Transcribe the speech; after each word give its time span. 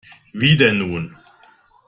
Wie 0.33 0.55
denn 0.55 0.79
nun? 0.79 1.15